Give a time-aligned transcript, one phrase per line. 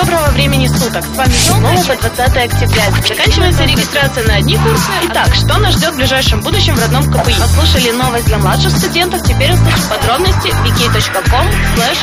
[0.00, 1.04] доброго времени суток.
[1.04, 2.84] С вами снова по 20 октября.
[3.06, 4.90] Заканчивается регистрация на одни курсы.
[5.10, 7.34] Итак, что нас ждет в ближайшем будущем в родном КПИ?
[7.38, 11.98] Послушали новость для младших студентов, теперь услышим подробности wiki.com slash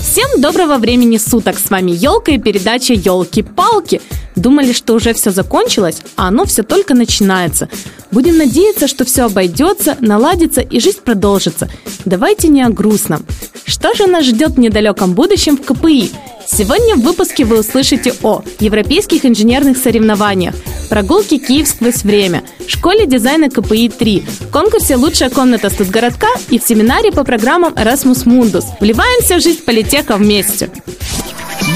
[0.00, 1.58] Всем доброго времени суток!
[1.58, 4.00] С вами Елка и передача Елки-палки.
[4.36, 7.68] Думали, что уже все закончилось, а оно все только начинается.
[8.10, 11.68] Будем надеяться, что все обойдется, наладится и жизнь продолжится.
[12.04, 13.24] Давайте не о грустном.
[13.64, 16.10] Что же нас ждет в недалеком будущем в КПИ?
[16.46, 20.54] Сегодня в выпуске вы услышите о европейских инженерных соревнованиях,
[20.90, 27.24] прогулке Киев сквозь время, школе дизайна КПИ-3, конкурсе «Лучшая комната студгородка» и в семинаре по
[27.24, 28.64] программам Erasmus Mundus.
[28.80, 30.68] Вливаемся в жизнь политеха вместе.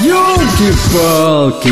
[0.03, 1.67] Ёлки-палки!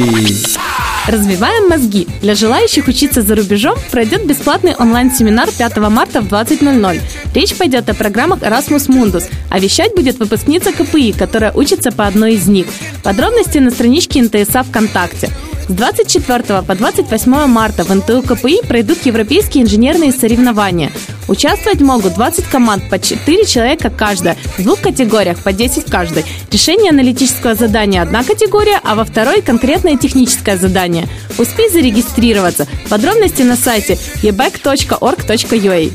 [1.07, 2.07] Развиваем мозги.
[2.21, 7.01] Для желающих учиться за рубежом пройдет бесплатный онлайн-семинар 5 марта в 20.00.
[7.35, 12.33] Речь пойдет о программах Erasmus Mundus, а вещать будет выпускница КПИ, которая учится по одной
[12.33, 12.65] из них.
[13.03, 15.29] Подробности на страничке НТСА ВКонтакте.
[15.67, 20.91] С 24 по 28 марта в НТУ КПИ пройдут европейские инженерные соревнования.
[21.27, 26.23] Участвовать могут 20 команд по 4 человека каждая, в двух категориях по 10 в каждой.
[26.51, 31.07] Решение аналитического задания– одна категория, а во второй– конкретное техническое задание.
[31.39, 32.67] Успей зарегистрироваться.
[32.89, 35.91] Подробности на сайте ebec.org.ua.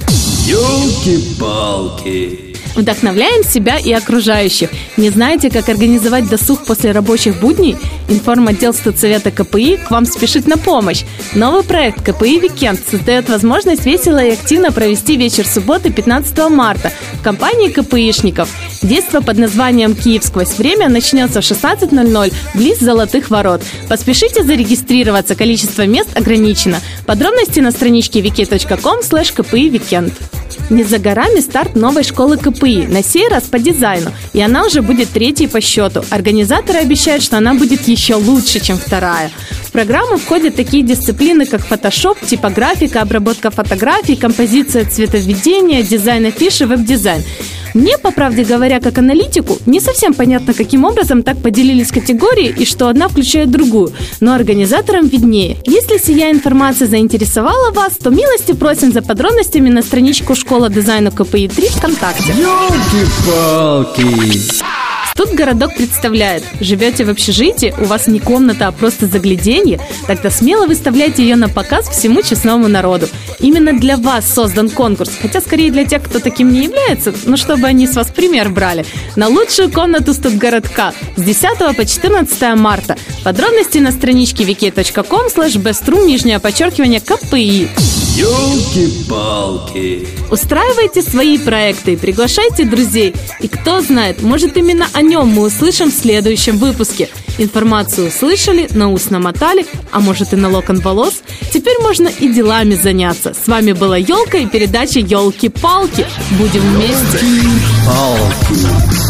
[0.49, 2.50] Ёлки-палки!
[2.75, 4.71] Вдохновляем себя и окружающих.
[4.97, 7.77] Не знаете, как организовать досуг после рабочих будней?
[8.09, 11.05] Информотдел студсовета КПИ к вам спешит на помощь.
[11.35, 17.23] Новый проект КПИ «Викенд» создает возможность весело и активно провести вечер субботы 15 марта в
[17.23, 18.49] компании КПИшников.
[18.83, 23.63] Действо под названием «Киев сквозь время» начнется в 16.00 близ Золотых ворот.
[23.89, 26.81] Поспешите зарегистрироваться, количество мест ограничено.
[27.07, 30.13] Подробности на страничке wiki.com slash kpi.
[30.71, 34.83] Не за горами старт новой школы КПИ, на сей раз по дизайну, и она уже
[34.83, 36.05] будет третьей по счету.
[36.11, 39.31] Организаторы обещают, что она будет еще лучше, чем вторая.
[39.65, 47.23] В программу входят такие дисциплины, как фотошоп, типографика, обработка фотографий, композиция цветоведения, дизайн афиши, веб-дизайн.
[47.75, 52.65] Мне, по правде говоря, как аналитику, не совсем понятно, каким образом так поделились категории и
[52.65, 55.57] что одна включает другую, но организаторам виднее.
[55.65, 61.79] Если сия информация заинтересовала вас, то милости просим за подробностями на страничку Школа дизайна КПИ-3
[61.79, 62.33] ВКонтакте.
[62.33, 64.01] Ёлки-палки!
[65.21, 66.43] Тут городок представляет.
[66.61, 71.51] Живете в общежитии, у вас не комната, а просто загляденье, тогда смело выставляйте ее на
[71.51, 73.07] показ всему честному народу.
[73.39, 77.67] Именно для вас создан конкурс, хотя скорее для тех, кто таким не является, но чтобы
[77.67, 78.87] они с вас пример брали.
[79.15, 82.97] На лучшую комнату студгородка с 10 по 14 марта.
[83.23, 87.69] Подробности на страничке wiki.com slash bestroom, нижнее подчеркивание КПИ.
[88.17, 90.07] Ёлки-палки!
[90.31, 93.15] Устраивайте свои проекты, приглашайте друзей.
[93.41, 97.09] И кто знает, может именно о нем мы услышим в следующем выпуске.
[97.39, 101.23] Информацию услышали, на ус намотали, а может и на локон волос.
[101.53, 103.33] Теперь можно и делами заняться.
[103.33, 106.05] С вами была Елка и передача Елки-палки.
[106.39, 107.21] Будем вместе.
[107.87, 109.10] Палки!